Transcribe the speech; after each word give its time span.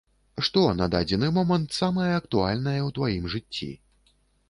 Што 0.45 0.63
на 0.79 0.87
дадзены 0.95 1.29
момант 1.37 1.77
самае 1.83 2.09
актуальнае 2.21 2.77
ў 2.87 2.99
тваім 2.99 3.33
жыцці? 3.39 3.73